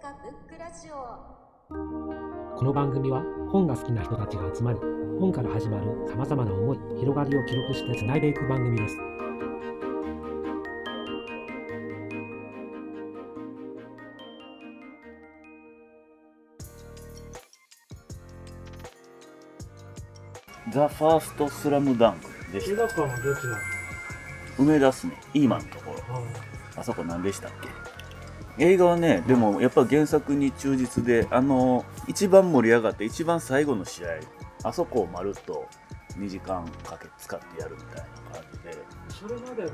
[0.00, 0.94] 塚ブックラジオ。
[2.56, 4.78] この番組は本が好きな人たちが集まり
[5.20, 8.96] 本から始まるさまざまな思い広がりを記録してつないでいく番組です。
[20.72, 22.86] ザ・ファースト・スラムダンクでした。
[24.58, 25.12] 梅田っすね。
[25.34, 25.98] イーマンのところ。
[26.74, 27.89] あそこ何でしたっけ？
[28.58, 34.08] 映画はねでもやっぱ原作に忠実であの一番盛り上がって一番最後の試合
[34.64, 35.66] あそこをまるっと
[36.18, 39.00] 2時間かけ使ってやるみたいな感じで。
[39.08, 39.68] それまでも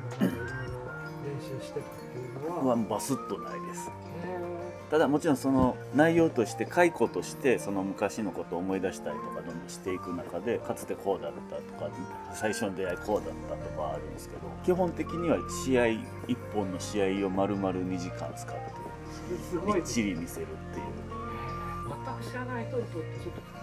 [1.26, 3.90] 練習してたっていうのは、はバスッとないです。
[4.90, 11.90] ただもちろんその内容として解雇としてその昔のことを思い出したりとかどんどんしていく中でかつてこうだったとか
[12.32, 16.00] 最初の出会いこうだったとかあるんですけど基本的には試合1
[16.54, 18.60] 本の試合を丸々2時間使って
[19.66, 20.84] みっちり見せるっていう。
[21.86, 23.56] 全く知らない人にとってちょっと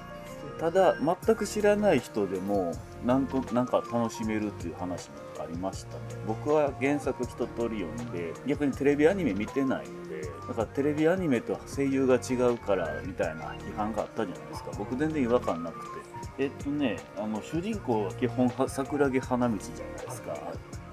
[0.60, 2.74] ただ全く知らない人でも
[3.06, 6.04] なんとなんか楽しめるっていう話もありましたね。
[6.26, 14.72] 僕は原作一通り読んで逆にテレビアニメ見てないのでだからテレビアニメと声優が違うからみたいな批判があったじゃないですか。
[14.78, 15.86] 僕全然違和感なくて。
[16.40, 20.38] えっとねあの主人公は基本は桜木花道じゃないですか。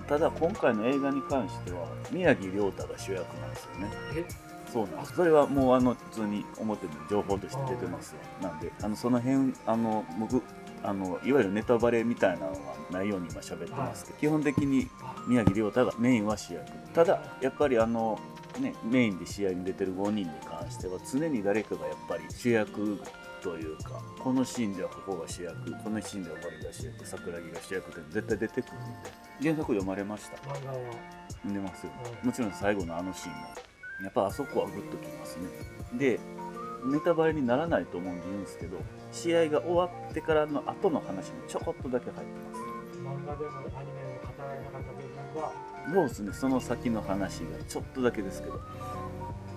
[0.07, 3.91] ただ今回の映画に関しては宮城亮太が主役なんですよね。
[4.17, 4.25] え？
[4.71, 5.17] そうなんです。
[5.17, 8.19] それはもうあの普通に表で情報として出てますよ。
[8.43, 10.43] なんであのその辺あの僕
[10.83, 12.59] あのいわゆるネタバレみたいなのは
[12.91, 14.89] ないように今喋ってますけど、基本的に
[15.29, 18.19] 宮城亮太がメインは主役ただやっぱりあの
[18.59, 23.01] ねメインで試合に出てる5人に関しては常に誰かがやっぱり主役
[23.43, 28.85] というかこのシーンではここが主役このシーンでは森が主役桜木が主役って絶対出てくるんで
[29.41, 30.37] 原作読まれました？
[30.37, 31.93] 読んでますよ。
[32.23, 33.49] うんもちろん最後のあのシーンも。
[34.03, 35.45] やっぱあそこはグッときますね。
[35.99, 36.21] で
[36.85, 38.79] ネタバレにならないと思うんで言うんですけど
[39.13, 42.51] 試合が終わってからの後の話もちょこっとだけ入って
[43.01, 46.33] 漫画でもアニメでも語られなかった部分はますそうですね。
[46.33, 48.55] その先の話がちょっとだけですけど。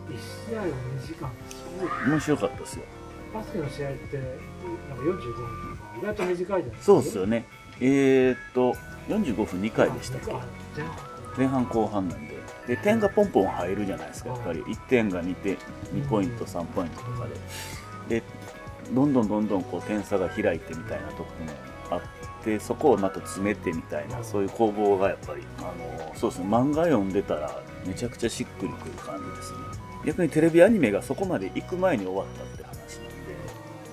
[0.09, 1.31] 1試合を2時間
[2.07, 2.83] 面白かったですよ。
[3.33, 6.83] バスケの試合ってなんか45分とか意外と短いじゃないですか。
[6.83, 7.45] そうですよね。
[7.79, 8.73] えー、っと
[9.07, 10.19] 45分2回でした
[11.35, 12.32] 前半後半なんで
[12.67, 14.29] で点がポンポン入るじゃないですか。
[14.29, 14.61] やっぱり。
[14.61, 15.57] 1点が2点
[15.93, 17.27] 2ポイント3ポイントとか
[18.07, 18.19] で。
[18.19, 18.23] で
[18.91, 21.51] どんどんどんどんこう点差が開いてみたいなところも
[21.89, 26.47] あってそこをまた詰めてみたいなそういう攻防がやっぱりあのそうですね。
[26.47, 29.57] 漫画読んでたらめちゃくちゃしっくりくる感じですね。
[30.05, 32.79] 逆にテレビアニメがそこまで行く前に終わったって話なん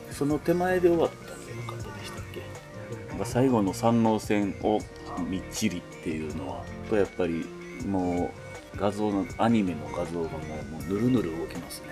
[0.08, 3.14] でその手前で終わったっていう方でしたっけ？
[3.16, 4.80] まあ最後の三能戦を
[5.28, 7.46] みっちりっていうのはとやっぱり
[7.86, 10.38] もう画像のアニメの画像がも
[10.80, 11.88] うぬるぬる動きますね。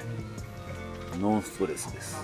[1.20, 2.16] ノンストレスです。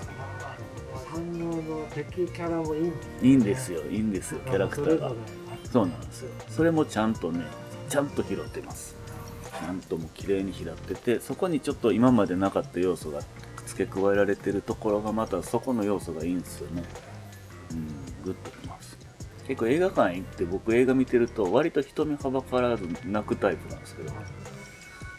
[1.07, 2.85] 反応の敵キャラもいいん
[3.21, 5.11] いいんですよいいんですよキャラクターが。
[5.71, 6.31] そうなんですよ。
[6.49, 7.45] それもちゃんとね
[7.89, 8.95] ちゃんと拾ってます。
[9.59, 13.21] ちゃんともう綺麗に拾っててそこにちょっと今までなかった要素が
[13.65, 16.83] 付け加えられてるところがまたそこの要素がいいんですよね。
[17.71, 17.87] うん
[18.23, 18.97] グッときます。
[19.47, 24.11] 結構映画館行って僕映画見てると割と人目はばからず泣くタイプなんですけど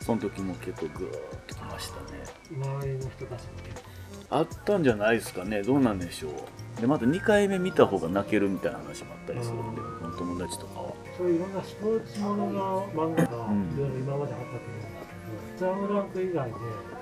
[0.06, 2.22] その時も結構グーッときましたね。
[2.53, 3.83] 周りの人たちも結
[4.31, 5.65] あったんじゃないですかね。
[5.65, 6.81] どうなんでしょう。
[6.81, 10.87] でまた2回目見た方が泣けるみたいな話もあったりするんでこの友達とかは。
[10.87, 13.75] 構そういういろんなスポーツものの漫画がうん。
[13.75, 14.87] いろいろ今まであったと思うんです
[15.59, 16.55] けど、スラムダンク以外で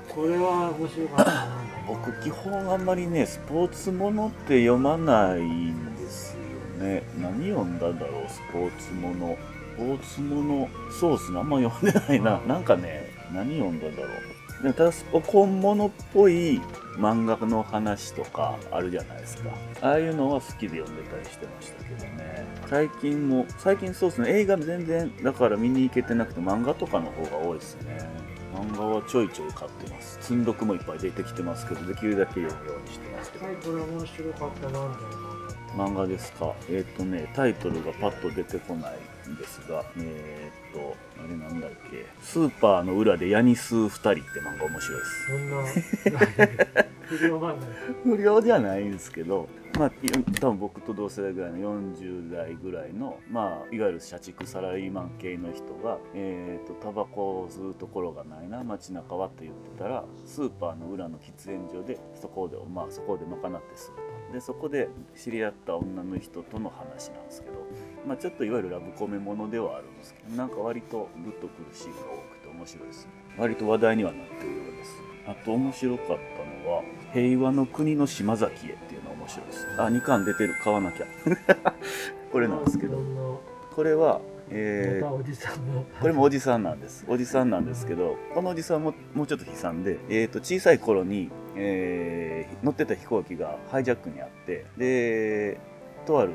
[0.08, 1.46] これは面白かったな。
[1.86, 6.36] 僕基本あんまりねスポーツものって読まないんです
[6.78, 7.02] よね。
[7.20, 9.36] 何読んだんだろうスポーツもの
[9.74, 12.40] スポーツものそうっすねあんま読んでないな。
[12.46, 14.62] なんかね何読んだんだろう。
[14.62, 14.92] でもただ
[15.26, 16.60] 本物っぽい
[16.96, 19.50] 漫画の話とかあるじゃないですか。
[19.82, 22.46] ああいうのは好きで読んでたりしてましたけどね。
[22.68, 24.30] 最近も最近そうですね。
[24.30, 27.98] 映画全然だから見に行けてなくて漫画とかの方が多いですね。
[28.54, 30.18] 漫画はちょいちょい買ってます。
[30.20, 33.46] 積んどくもいっぱい出てきてますけどできるだけ読むようにしてますけど。
[33.46, 35.04] タイトル面白かったなみたい
[35.76, 35.84] な。
[35.84, 36.54] 漫画ですか？
[36.70, 38.92] えっ、とねタイトルがパッと出てこない。
[38.92, 38.94] ん
[39.36, 42.06] ですがえっ、とあれなんだっけ。
[42.20, 45.26] スーパーの裏でヤニス2人って漫画面白いです。
[45.26, 46.84] そんな。
[47.06, 48.16] 不良漫画。
[48.16, 49.48] 不良じゃないんですけど
[49.78, 50.10] まあい
[50.40, 67.54] 多分僕と同世代ぐらいの40代ぐらいのまあいわゆる社畜サラリーマン系の人がえっ、とタバコを吸うところがないな街中はって言ってたらスーパーの裏の喫煙所でそこでまあそこで賄って吸うとでそこで知り合った女の人との話なんですけど
[68.04, 73.12] まあちょっといわゆるラブコメものではあるんですけどなんか割とグッとくるシーンが多くて面白いですね。
[73.38, 74.90] 割と話題にはなってるようです。
[75.28, 76.12] ああと面白かった
[76.66, 76.82] のは
[77.14, 79.66] 「平和の国の島崎へ」っていうのが面白いです。
[79.78, 80.54] あ2巻出てる。
[80.62, 81.06] 買わなきゃ。
[82.32, 82.98] これなんですけど。
[83.74, 84.20] これは
[84.50, 85.84] えー、おじさんも。
[86.00, 87.04] これもおじさんなんです。
[87.08, 95.60] おじさんなんですけどこのおじさんももうちょっと悲惨で、えー、と小さい頃に、えー乗ってた飛行機がハイジャックにあってで
[96.06, 96.32] とある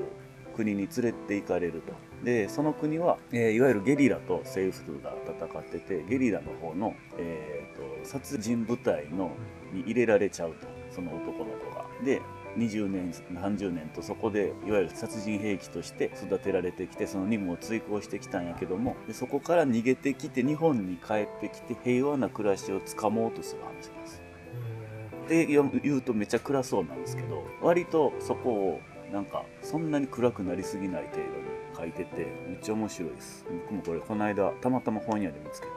[0.56, 1.94] 国に連れて行かれると。
[2.24, 9.32] でその国は、えーいわゆるゲリラと政府が戦っててゲリラの方の、えー、と殺人部隊の
[9.74, 10.68] に入れられちゃうと。
[10.92, 11.86] その男の子が。
[12.04, 12.22] で
[12.58, 24.02] 20年何十年とそこでいわゆる殺人兵器として育てられてきてその任務を遂行してきたんやけどもでそこから逃げてきて日本に帰ってきて平和な暮らしをつかもうとする話なん。
[24.04, 24.22] です。
[25.30, 28.82] で言うとめっちゃ暗そうなんですけど割とそこを
[29.14, 31.28] なんかそんなに暗くなりすぎない程度に
[31.78, 33.46] 書いててめっちゃ面白いです。
[33.70, 35.74] 僕もこれこの間たまたま本屋で見つけて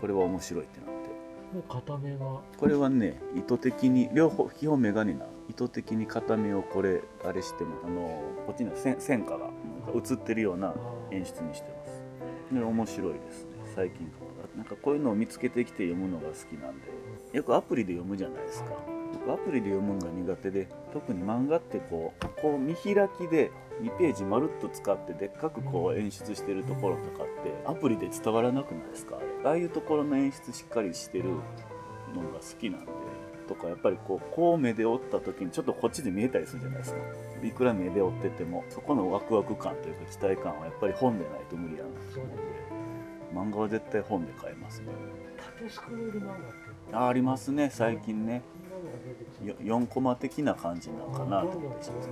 [0.00, 0.93] これは面白いってなって。
[0.93, 0.93] も
[1.58, 2.40] う片目が。
[2.56, 5.26] これはね意図的に両方基本メガネな。
[5.48, 9.50] 意図的に片目をこれあれしてもあのこっちには線線化が
[9.94, 10.74] 映ってるような
[11.10, 12.02] 演出にしてます。
[12.54, 13.50] で面白いですね。
[13.74, 14.10] 最近
[14.56, 16.86] なんかこういうのを見つけてきて読むのが好きなんで。
[17.32, 18.70] よくアプリで読むじゃないですか。
[19.12, 31.40] 僕アプリで読むのが苦手で特に漫画ってこうこう見開きで2ページまるっと使ってでっかくこう演出してるところとかってアプリで伝わらなくないですかあれああいうところの演出しっかりしてるのが
[32.40, 32.86] 好きなんで
[33.46, 36.98] とかやっぱりこうこう目で追った時にちょっとこっちで見えたりするじゃないですか。
[37.42, 42.30] いくら目で追っててもそこのワクワク感というか期待感はやっぱり本でないと無理やなと思
[43.44, 44.86] うんで漫画は絶対本で買えますね。
[45.58, 48.42] 縦スクロール漫画ってあありますね最近ね。
[48.70, 51.42] こんなのが出てきてよ4コマ的な感じなのかな。
[51.42, 52.08] と思ってします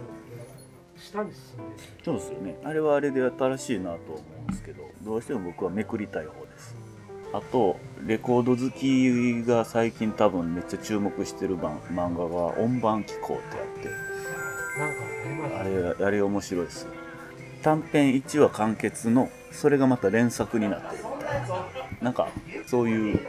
[0.97, 2.05] 下に進んでる。
[2.05, 2.59] そうですよね。
[2.63, 6.42] あれはあれで新しいなと思うんですけどどうしても僕はめくりたい方
[7.33, 14.13] あとレコード好きが最近多分めっちゃ注目してる版漫画が「音盤機構」ってあって。
[15.59, 16.87] あれあれ面白いです
[17.63, 21.05] 短編1話完結のそれがまた連作になってる。
[21.05, 21.67] みたいな
[22.01, 22.29] なんか
[22.67, 23.21] そういう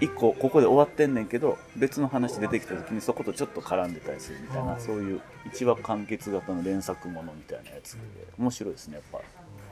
[0.00, 5.20] 1個ここで終わってんねんけど別の話出てきた時にそことちょっと絡んでたりするみたいなそういう
[5.52, 7.98] 1話完結型の連作ものみたいなやつで
[8.38, 9.20] 面白いですねやっぱ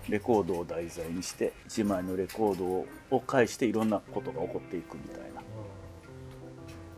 [0.09, 5.43] レコードを題材にして1枚のレコードをを介していろんなことが起こっていくみたいな。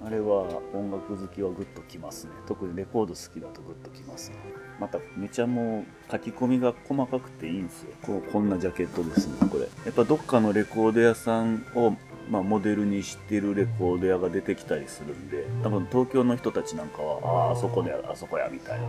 [0.00, 2.32] あれは音楽好きはグッときますね。
[2.46, 4.36] 特にレコード好きだとグッときますね。
[4.78, 7.90] まためちゃもう書き込みが細かくていいんですよ。
[8.02, 9.48] ここんなジャケットですね。
[9.48, 9.62] これ。
[9.62, 11.96] やっぱどっかのレコード屋さんを
[12.30, 18.86] まあ、モデルにしてるレコード屋が出てきたりするんで多分東京の人たちなんかはああそこであそこやみたいな。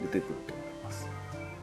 [0.00, 0.67] 出てくると思います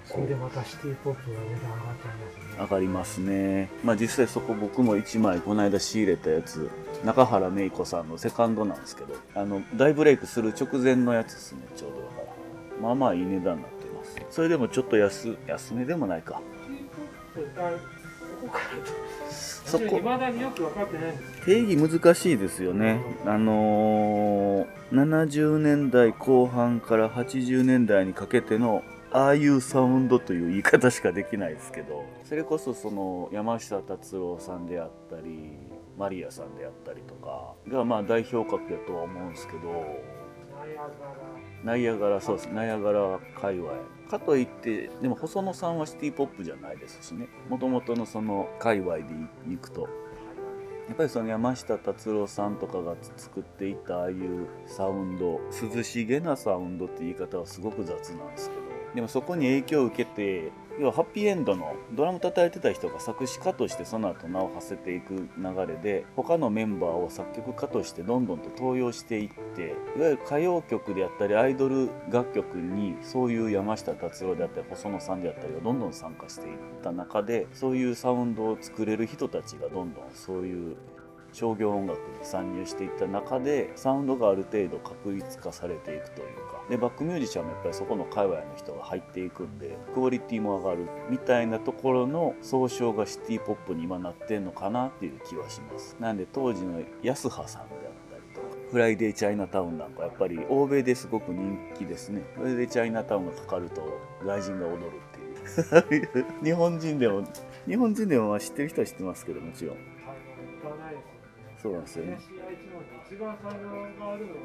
[0.05, 2.57] それでまたシティポップが値段上がっちゃいますね。
[2.59, 3.69] 上がりますね。
[3.83, 6.69] まあ実際そこ僕も1枚この間仕入れたやつ。
[7.03, 12.81] 中原芽衣子さんのセカンドなんですけどあの大ブレイクする直前のやつですねちょうどだから。
[12.81, 14.15] まあまあいい値段になってます。
[14.31, 16.41] それでもちょっと安安めでもないか。
[19.31, 19.97] そこ。
[19.97, 23.01] いまだによく分かってないんです定義難しいですよね。
[23.25, 28.83] あのー70年代後半から80年代にかけての
[29.15, 35.51] ああいうサウンドという言い方しかできないですけどそれこそその山下達郎さんであったり
[35.97, 39.59] マリアさんであったりとかがまあ代表格やとは思うんですけど
[41.63, 43.71] ナイアガラそうですナイアガラ界隈。
[44.09, 47.27] かといってでも細野さんはシティポップじゃないですしね。
[47.49, 49.03] もともとのその界隈で
[49.51, 49.87] いくと。
[50.87, 55.41] やっぱりその山下達郎さんとかが作っていたああいうサウンド
[55.75, 58.64] 涼しげなサウンドって言い方はすごく雑なんですけど
[58.95, 69.61] でもそこに影響を受けて要はハッピーエンドのドラム叩いてた人が作詞家としてその後名を馳せていく流れで他のメンバーを作曲家としてどんどんと登用していって
[69.97, 80.75] いわゆる歌謡曲であったりアイドル楽曲にそういう山下達郎であったり細野さんであったりがどんどん参加していった中でそういうサウンドを作れる人たちがどんどんそういう
[81.35, 86.55] 商業音楽に参入していった中でサウンドがある程度確立化されていくというか。
[86.69, 95.95] でバックミュージシャンもやっぱりそこの界隈の人が入っていくんでクオリティも上がるみたいなところの総称がシティポップに今なってんのかなっていう気はします。
[95.99, 102.23] なんで当時の泰葉さんであったりとかフライデーチャイナタウンなんかやっぱり欧米ですごく人気ですね。
[102.35, 103.81] フライデーチャイナタウンがかかると
[104.25, 104.91] 外人が踊る
[105.77, 106.25] っていう。
[106.43, 107.23] 日本人でも
[107.67, 109.75] 日本人でも知ってる人は知ってますけどもちろん。
[111.65, 112.19] そうなんですよね。
[112.21, 112.77] 東愛知の
[113.09, 114.37] 一番才能があるのは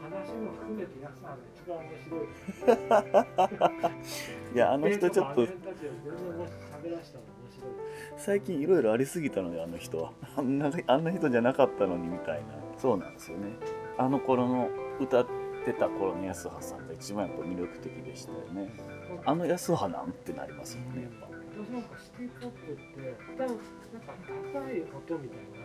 [0.00, 2.16] 話も含めて安さんが一番面白
[4.52, 5.46] いいやあの人ちょっと
[8.16, 10.12] 最近いろいろありすぎたのであの人は。
[10.38, 12.44] あんなあんな人じゃなかったのにみたいな。
[12.78, 13.50] そうなんですよね。
[13.98, 15.26] あの頃の歌っ
[15.66, 18.72] てた頃の安葉さんが一番やっぱ魅力的でしたよね。
[19.26, 21.36] あの安葉なんてなりますよねやっぱ。
[21.56, 22.82] 私なんかシティポップって
[23.32, 23.62] 一旦なんか
[24.52, 25.55] 高い音みたいにな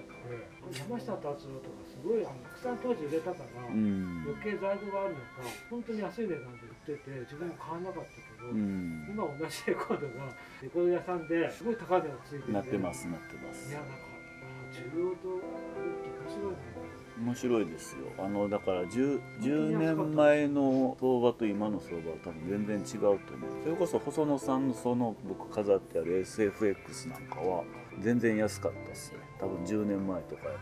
[0.71, 4.23] 山下達郎とかすごいあのたくさん当時売れたから、うん。
[4.25, 9.07] 余計在庫があるのか本当に安い値段で売ってて自分も買わなかったけど、うん。
[9.09, 13.69] 今同じレコードがレコード屋さんですごい高い値段ついててなってますなってます。
[13.69, 16.81] いやなんかあ需要と面白いな
[17.21, 18.07] 面白いですよ。
[18.17, 23.19] あのだから 10, 10年前の相場と今の相場は多分全然違うと思う。
[23.63, 27.63] それこそ細野さんのその僕飾ってある SFX なんかは
[28.01, 29.19] 全然安かったっすね。
[29.39, 30.59] 多分10年前とかやと。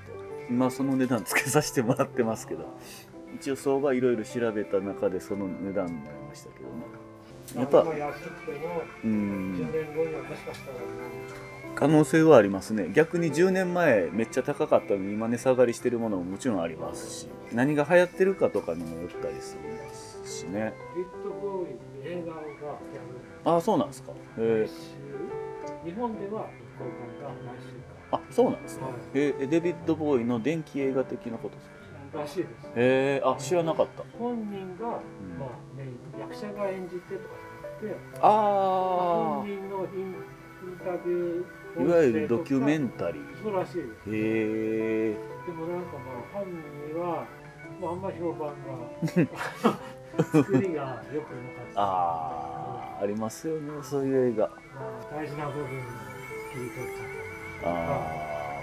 [0.50, 2.66] 今その値段つけさせてもらってますけど。
[3.36, 6.74] 一応相場いろいろ調べた中でその値段になりましたけどね。
[7.56, 7.86] やっぱう
[9.04, 9.72] 10ん。
[11.76, 12.90] 可能性はありますね。
[12.94, 17.30] 逆に10年前めっちゃ高かったのに今値下がりしてるものももちろんありますし。
[17.54, 20.74] 何が流行ってるかとかにもよったりするんですしね
[23.44, 24.12] ああそうなんですか。
[24.38, 25.90] へ来週。
[25.90, 26.48] 日本では
[28.12, 28.84] あそうなんですね。
[28.84, 28.94] はい。
[29.14, 32.18] えーデビッド・ボーイの電気映画的なことですか？
[32.18, 32.68] ららしいです。
[32.68, 34.04] へえあ知らなかった。
[34.18, 34.90] 本人が、ん。
[34.90, 34.96] ま
[35.46, 37.36] あメイン役者が演じてとか
[37.82, 38.28] じゃなくてあ
[39.38, 40.16] 本人のイン
[40.84, 41.46] タビュー
[41.80, 43.44] あいわゆるドキュメンンタリー。
[43.44, 45.14] そうらしいですへえ
[45.46, 46.46] でもなんかまあ本
[46.92, 47.26] 人は、
[47.80, 51.82] まあ、あんまり評判が 作りが良くなかった。
[51.82, 54.48] ああありますよねそういう映画。
[54.48, 54.54] ま
[55.12, 55.68] あ、大事な部分
[57.64, 58.16] あ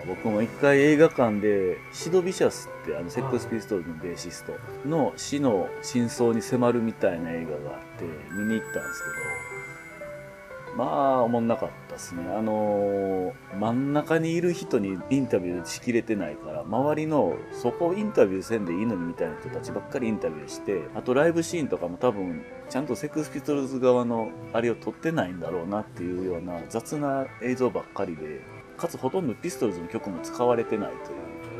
[0.02, 4.56] ー僕も一回映画館でシド・ビシャスってあのセックスピストルズのベーシスト
[4.88, 8.04] の死の真相に迫るみたいな映画があって
[8.36, 9.02] 見に行ったんです
[10.66, 12.22] けどまあおもんなかったですね。
[12.28, 28.42] あのー真ん中にいる人にインタビューしきれてないから周りのそこをインタビューせんでいいのにみたいな人たちばっかりインタビューしてあとライブシーンとかも多分ちゃんとセックスピストルズ側のあれを撮ってないんだろうなっていうような雑な映像ばっかりで
[28.76, 30.94] かつほとんどピストルズの曲も使われてないと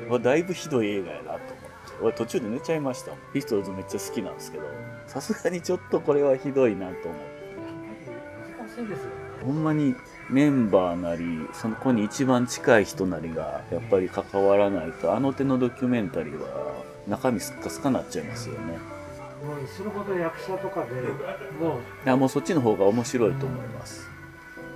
[0.03, 1.51] いうまあだいぶひどい映画やなと思って
[2.03, 4.65] 俺途中で寝ちゃいましたピストルズめっちゃ好きなんですけど
[5.07, 7.37] さすがにちょっとこれはひどいなと思って。
[8.59, 9.27] 難しいですよね。
[9.45, 9.95] ほんまに
[10.29, 16.75] メンバーなりその子に一番近い人なりがやっぱり関わらないとあの手のドキュメンタリーは
[17.07, 18.79] 中身すっかすかなっちゃいますよね。
[19.45, 20.91] もうそれほど役者とかで
[21.61, 24.09] もういやもうそっちの方が面白いと思います。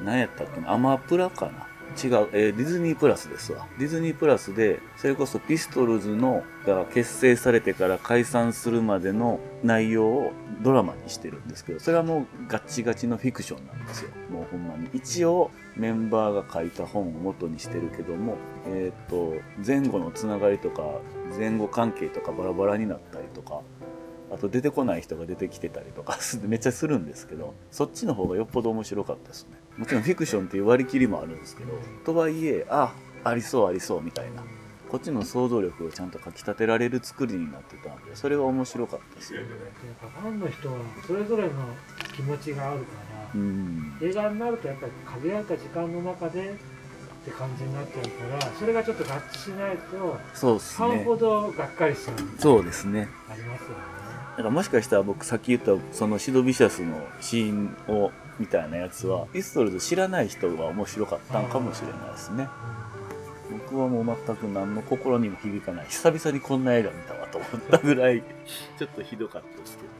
[0.05, 0.73] 何やったっけな？
[0.73, 1.67] アマプラかな？
[2.03, 3.67] 違う、えーディズニープラスですわ。
[3.79, 10.33] ディズニープラスでそれこそピストルズのが結成されてから解散するまでの内容を
[10.63, 14.11] ドラマにしてるんですけどそれはもうガチガチのフィクションなんですよ。
[14.31, 14.89] もうほんまに。
[14.93, 20.83] 一応メンバーが書いた本を元にしてるけどもえっ、と前後のつながりとか
[21.37, 23.61] 前後関係とかバラバラになったりとか
[24.33, 29.60] あと出てこない人が出てきてたりとか めっちゃするんですけどそっちの方がよっぽど面白かったですね。
[29.77, 31.73] もちろんフィクションっていう割り切りもあるんですけど
[32.05, 32.93] とはいえあ
[33.25, 34.43] ありそうありそうみたいな。
[34.91, 39.33] こっちの想像力をちゃんとかき立てられる作りになってたんでそれは面白かったです。
[39.33, 40.75] よねやっぱファンの人は
[41.07, 41.51] それぞれの
[42.17, 42.85] 気持ちがあるか
[43.15, 43.97] ら、うん。
[44.03, 48.03] 映画になるとやっぱり限られた時間の中でって感じになっちゃう
[48.41, 53.09] からそれがちょっと合致しないとそうですファンねほどがっかりしちゃうそうですね。
[53.31, 53.75] ありますよね
[54.41, 62.49] だからもしかしたら僕さっき言ったそのシド・ビシャスのシーンをみたいなやつはピストルズ知らない人が面白かったんかもしれないですね。
[63.69, 65.87] 僕はもう全く何の心にも響かない。
[65.89, 68.23] 久々にこんな映画見たわと思ったぐらい
[68.79, 69.91] ちょっとひどかったですけど。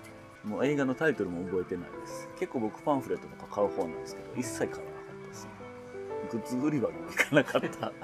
[0.49, 2.27] もう映画のタイトルも覚えてないです。
[2.39, 4.85] 結構僕パンフレットとか買う方なんですけど一切買わなかっ
[5.23, 5.51] たですね。
[6.33, 7.93] グッズ売り場も行かなかった。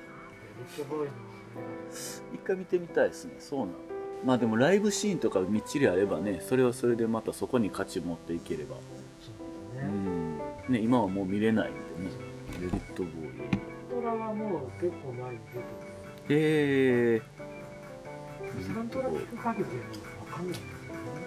[2.34, 3.36] 一回見てみたいですね。
[3.38, 3.95] そうなの
[4.26, 8.74] まあでもライブシーンとかみっちりあればねそれはそれでまたそこに価値持っていければ。
[8.74, 8.82] そう
[9.22, 9.32] です
[9.78, 10.38] うね、ん。
[10.68, 12.10] ね今はもう見れないんでね。
[12.60, 15.64] デビッド・ボーイサントラはもう結構前に出て
[16.28, 19.76] えてサントラ聞く限りで
[20.18, 20.66] わかんないね。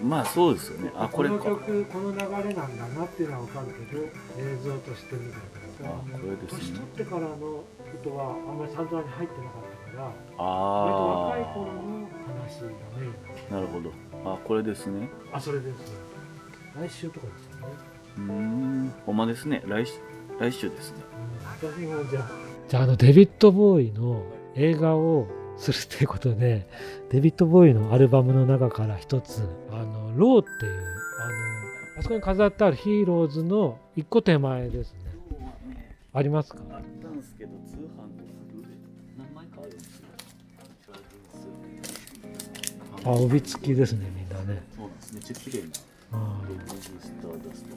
[0.01, 0.91] ー、まあそうですよね。
[0.95, 1.35] あこれか。
[1.35, 2.17] の曲この流
[2.49, 5.39] れなんだなっていうのはわかるけど映像として見た
[5.85, 6.59] らあこれですね。
[6.59, 7.65] 年取ってからのこ
[8.03, 12.09] とはあんまりサントラに入ってなかったから割とあ若い頃の
[12.49, 12.67] 話が
[12.99, 13.13] メイン
[13.51, 13.91] あなるほど。
[14.25, 15.09] あこれですね。
[15.31, 15.93] あそれです
[16.75, 17.73] 来週とかですよね、
[18.17, 19.63] うーんほんまですね。
[19.65, 19.93] 来週
[20.39, 20.97] 来週ですね。
[21.43, 22.29] 私もじゃあ。
[22.67, 24.23] じゃああのデビッド・ボーイの
[24.55, 25.27] 映画を
[25.57, 26.67] するっていうことで
[27.09, 29.41] デビッド・ボーイのアルバムの中から一つ
[29.71, 34.99] 「あのロー」っていうあのあそこに飾ってあるヒーローズの一個手前ですね。
[36.13, 36.61] ありますか？
[43.09, 44.61] あ帯付きですねみんなね。
[44.75, 45.67] そうなんですめっちゃ綺麗な
[46.11, 47.75] あレディーススターダスト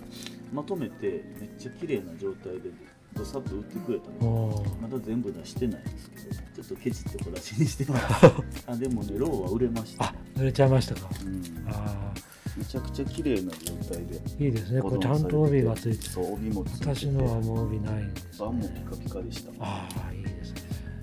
[0.52, 2.70] まとめてめっちゃ綺麗な状態で
[3.14, 8.26] どさっと売ってくれたあのまだ全部出してないんですけどちょっとケチって小出しにしてます。
[8.66, 11.08] あでもねローは売れましたあね、濡れちゃいましたか。
[11.24, 12.14] うん、あ
[12.56, 14.82] めちゃくちゃ綺麗な状態であいいですね。
[14.82, 16.94] これちゃんと帯がついてそう帯もついてて。
[16.94, 19.52] 私のはもう帯ないんです、バンもピカピカでした。
[19.60, 20.60] ああいいですね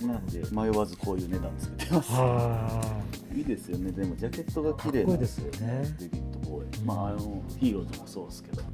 [0.07, 2.09] なんで迷わずこういう値段つけてます。
[2.13, 2.81] あ
[3.35, 3.41] い。
[3.41, 3.91] いですよね。
[3.91, 5.83] でもジャケットが綺麗なんですよね。
[5.99, 6.85] デビッド・ボーイ、うん。
[6.85, 8.65] まああのヒーローズもそうですけど、あ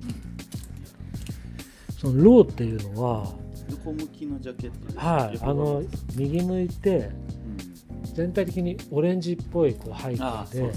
[1.99, 3.33] そのローっていうのは
[3.69, 5.39] 横向きのジャケットですはい。
[5.41, 5.83] あの
[6.15, 8.13] 右向いてうん。
[8.13, 10.71] 全体的にオレンジっぽいこう背景でね。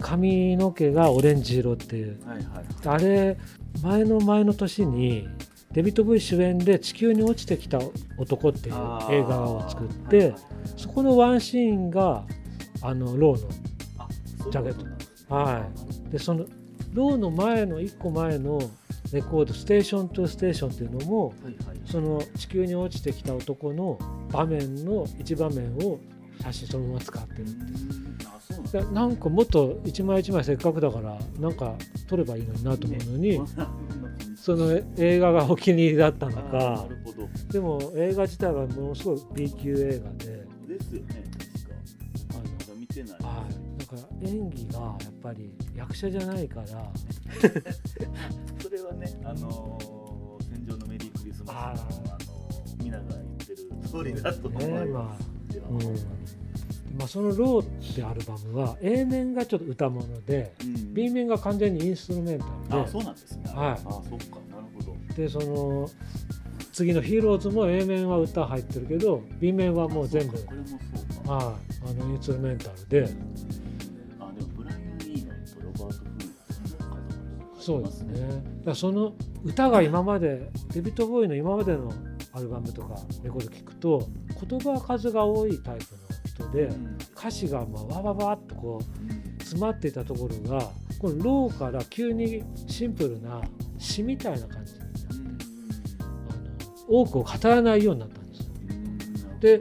[0.00, 2.18] 髪の毛がオレンジ色っていう。
[2.26, 3.38] はいはいあれ
[3.82, 5.28] 前の前の年に
[5.76, 7.78] デビッド・ボウイ主演で「地球に落ちてきた
[8.16, 8.74] 男」っていう
[9.10, 10.34] 映画を作っはいてはい。
[10.74, 12.24] そこのワンシーンが
[12.80, 14.74] あのローのジャケッ
[15.28, 15.34] ト。
[15.34, 15.68] は
[16.08, 16.10] い。
[16.10, 16.46] でその
[16.94, 18.58] ローの前の1個前の
[19.12, 21.34] レコード「ステーション・トゥ・ステーション」っていうのも
[21.84, 23.98] その地球に落ちてきた男の
[24.32, 26.00] 場面の一場面を
[26.40, 27.42] 写真そのまま使ってる。
[27.42, 31.74] うーんあそうなんですでなんかもっと一枚一枚せっかくだからなんか
[32.08, 33.38] 撮ればいいのになと思うのに、
[34.46, 36.40] その映画がお気に入りだったのか。
[36.52, 37.28] なるほど。
[37.50, 40.46] でも映画自体はものすごい B 級映画で。
[40.68, 41.74] ですよね確か。
[42.30, 43.18] あのまだ見てない。
[43.22, 46.66] はい、なんか演技がやっぱり役者じゃないから。
[48.62, 53.56] それはねあのー戦場のメリークリスマスのああーのー皆が言ってる
[53.90, 55.52] 通りだと思いねままあ。
[55.52, 55.80] すようん
[56.98, 57.62] まあ、その「ロー」
[57.92, 60.94] ってアルバムは A 面がちょっと歌物でうん。
[60.94, 62.38] B 面が完全にインストゥルメン
[62.68, 63.42] タルあそうなんですね。
[63.54, 63.70] はい。
[63.70, 64.18] あそっかなる
[64.74, 64.96] ほど。
[65.14, 65.88] ででその
[66.72, 70.38] 次の「ヒーローズ」も A 面は歌入ってるけど B 面はもう全部
[71.28, 73.04] ああのインストゥルメンタルで。
[74.20, 78.44] あでもブライアン・イーノンとロバート・フーそうですね。
[78.64, 79.12] だその
[79.44, 81.92] 歌が今までデビッド・ボーイの今までの
[82.32, 84.06] アルバムとかレコード聞くと
[84.48, 86.05] 言葉数が多いタイプの
[86.48, 86.96] 人でうん。
[87.16, 89.36] 歌詞がまあわわわっとこううん。
[89.38, 93.40] 詰まっていたところがこのローから急にシンプルな
[93.78, 94.80] 詩みたいな感じに
[96.00, 98.40] あの多くを語らないようになったんです。
[98.40, 98.46] よ。
[98.70, 98.72] う
[99.36, 99.40] ん。
[99.40, 99.60] で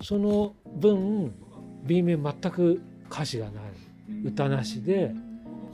[0.00, 1.34] その分
[1.84, 3.64] B 面全く歌詞がない
[4.24, 5.12] 歌なしで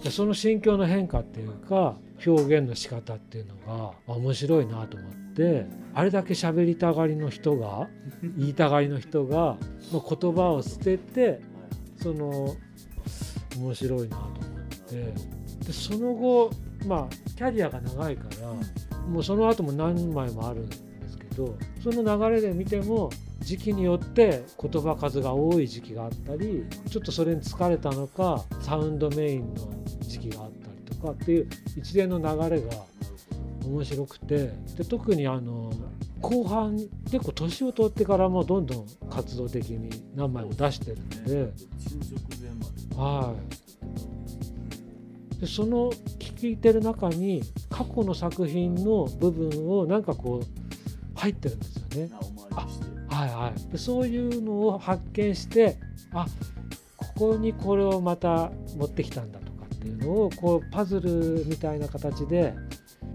[0.03, 7.89] でその心境の変化っていうか表現の仕方っていうのがあ面白いなと思ってあれだけ喋りたがりの人が
[8.37, 9.57] 言いたがりの人が
[9.93, 11.41] の言葉を捨てて
[12.01, 12.57] その
[13.57, 14.33] 面白いなと思っ
[14.89, 15.43] て。
[15.63, 16.51] でその後
[16.87, 18.53] まあキャリアが長いから
[19.09, 20.77] もうその後も何枚もあるんで
[21.09, 23.11] すけどその流れで見ても
[23.41, 29.82] 時期によって言葉数が多い時期があったりちょっとそれに疲れたのかサウンドメインの
[30.13, 32.69] 時期があったりとかっていう一連の流れが
[33.65, 35.73] 面白くてで特にあの
[36.21, 36.77] 後半
[37.11, 41.53] 結構年を取ってからもどんどん活動的に何枚も出してるので。
[42.95, 43.35] は
[45.37, 52.11] い、でその聞いてる中に過去の作品の部分をなんかこう入ってるんですよね。
[53.09, 55.79] はいはい、でそういうのを発見して
[56.13, 56.27] あ
[56.97, 59.52] ここにこれをまた持ってきたんだとか
[59.83, 62.55] っていうのをこうパズルみたいな形で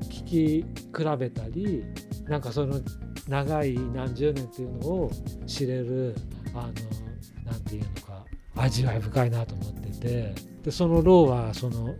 [0.10, 1.86] 聞き比べたり
[2.27, 2.82] なんかその
[3.27, 5.12] 長い何十年っていうのを
[5.45, 6.15] 知れる
[6.53, 8.25] あのなんていうのか
[8.56, 11.95] 味わい深いなと思っててでそのローはその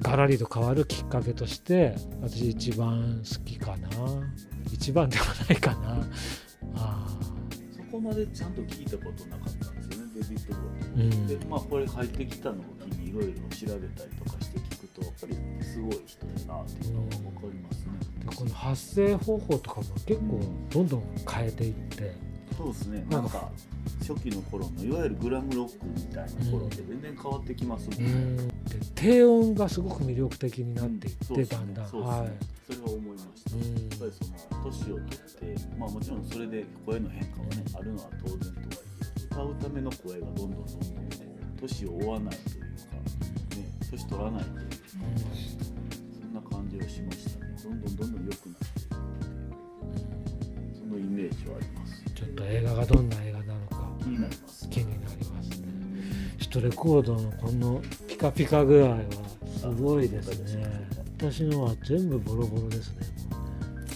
[0.00, 3.88] ガラリと変わるきっかけとして私一番好きかな。
[4.72, 6.06] 一番ではないかな。
[6.74, 7.06] あ
[7.72, 11.26] そこまでちゃんと聞いたことなかったんですよねデビッド・ボーイーうん。
[11.26, 17.92] でまあこれ入ってきたのを機にいろいろ調べたりとかして聞くとやっぱりすごい人だなっていうのが分かりますね。
[18.24, 22.14] でこの発声方法とかも結構どんどん変えていって。
[22.56, 23.04] そうですね。
[23.10, 23.50] なんんか
[24.00, 28.42] 初期の頃のいわゆるグラムロックみたいな頃って全然変わってきますもんね。
[28.68, 31.58] で低音がすごく魅力的になっていって、そうですね。
[31.58, 32.20] だんだん、そうですね。
[32.20, 32.30] はい。
[32.66, 33.56] それは思いました。
[33.56, 33.62] うん。
[33.62, 40.92] やっぱりその年を取って、まあ、もちろんそれで声の変化はねあるのは当然とはいえ歌うための声がどんどんどんどん
[41.60, 42.61] 年を追わないと
[43.96, 44.76] いうか、ね、年取らないというか
[46.20, 47.56] そんな感じはしましたね。
[47.62, 52.04] どんどんどんどん良くなっていくっていうそのイメージはあります。
[52.14, 54.68] ちょっと映画がどんな映画なのか気になります。
[54.68, 55.68] 気になりますね。
[56.38, 58.98] ちょっとレコードのこのピカピカ具合は
[59.58, 60.88] すごいですね。
[61.18, 63.06] 私のは全部ボロボロですね。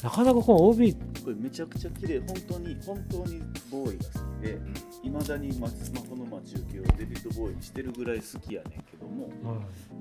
[0.02, 2.20] なかなかこの帯これめちゃくちゃ綺麗。
[2.20, 4.60] 本当に本当にボーイが好きで
[5.02, 8.85] いまだにまスマホの待ち受けをデビッド・ボーイにしてるぐらい好きやねん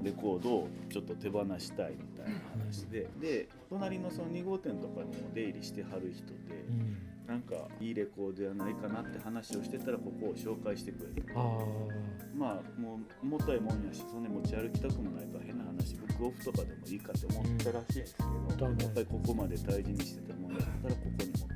[0.04, 3.08] レコードをちょっと手放したいみたいな話で。
[3.20, 11.34] で隣のその2号店とかにも出入りしてはる人でい、うん、なんかいいレコードやないかなって話をしてたらここを紹介してくれて。
[11.36, 11.60] あ
[12.36, 18.24] まあもう重たいもんやしそんなに持ち歩きたくもないから変な話ブックオフとかでもいいかって思ったらしいんですけ
[18.58, 18.78] ど、うん。
[18.78, 21.55] やっぱりここまで大事にしてたもんやったらここに持って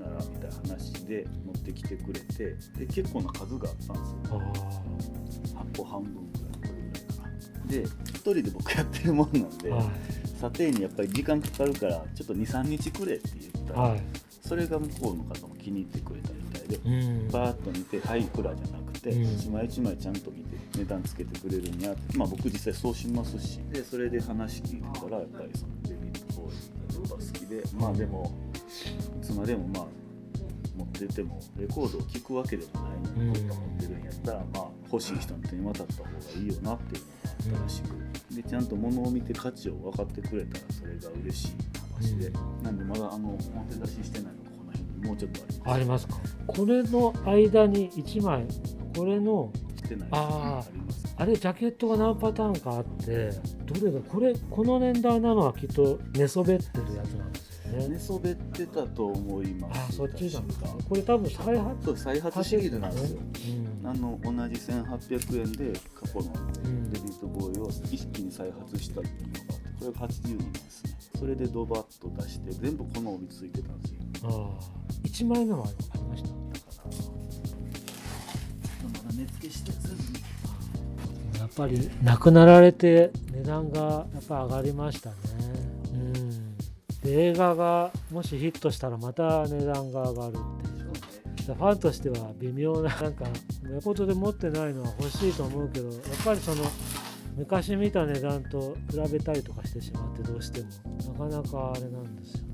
[0.00, 4.18] ならみたいな話で持ってきてくれてで結構な数があったんですよ。
[4.32, 6.52] ああ8個半分ぐらい。
[6.52, 9.86] これぐらいかなで1人で僕やってるもんなんで、あはい。
[10.40, 13.74] 査定にやっぱり時間かかるからちょっと23日くれって言った。
[13.74, 14.02] ら、はい。
[14.42, 17.28] それが向こうの方も気に入ってくれたみたいでうん。
[17.30, 19.22] バーッと見て「はいいくら」じゃなくて、うん。
[19.34, 23.60] 一枚一枚ちゃんと見て値段つけてくれるんやまあ僕実際そうしますし。
[23.72, 28.49] でそれで話聞いてたらやっぱりそのデビッド・ボーイが好きでまあでもい
[29.30, 29.86] つまでもまあ
[30.76, 33.48] 持っててもレコードを聴くわけでもないのにうん。
[33.48, 41.50] 持ってるんやったらまあ欲しい人の手に渡った方がいいよなっていうのがあったらしくでちゃんと物を見て価値を分かってくれたらそれが嬉しい
[42.00, 42.30] 話で。
[42.62, 45.70] なんでまだあの表出ししてないのがこの辺にもうちょっとあります。
[45.74, 46.20] ありますか。
[46.46, 48.46] これの間に1枚
[48.96, 50.08] これのしてない。
[50.12, 50.68] あー。
[50.68, 51.14] あります。
[51.16, 53.30] あれジャケットが何パターンかあって
[53.66, 57.10] どれがこれこの年代なのはきっと寝そべってるやつ
[57.70, 57.88] ね。
[57.88, 59.80] 寝そべってたと思います。
[59.90, 60.66] あそっちなんですか。
[60.66, 63.18] 確かこれ多分再発そう再発シリーズなんですよ。
[63.82, 63.88] うん。
[63.88, 66.32] あの同じ1800円で過去の
[66.64, 66.90] うん。
[66.90, 70.96] デビッド・ボーイを一気に再発したっていうのがこれが82年ですね。
[71.18, 74.00] それでドバッと出して全部この帯ついてたんですよ。
[74.24, 74.50] ああ。
[75.04, 76.28] 1枚目もありました。
[76.28, 76.40] だか
[76.82, 76.88] ら
[78.88, 79.94] まだ値付けしてず
[81.38, 85.16] やっぱり亡くなられて値段がやっぱ上がりましたね。
[87.10, 90.80] 映画がもしヒットしたらまた値段が上がるっていう。
[91.46, 93.24] ファンとしては微妙ななんか
[93.64, 96.62] レポードで持ってないのは欲しいと思うけどやっぱりその
[97.36, 102.49] 昔見た値段と比べたりとかしてしまってどうしてもなかなかあれなんですよ。